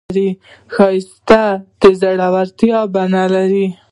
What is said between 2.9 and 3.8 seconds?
بڼه لري